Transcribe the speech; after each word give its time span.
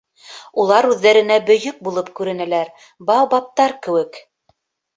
Улар 0.61 0.87
үҙҙәренә 0.93 1.37
бөйөк 1.49 1.83
булып 1.89 2.09
күренәләр, 2.21 2.73
баобабтар 3.13 3.79
кеүек. 3.87 4.21